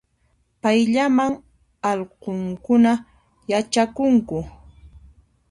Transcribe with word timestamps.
Payllaman 0.61 1.33
allqunkuna 1.89 2.93
yachakunku 3.51 4.37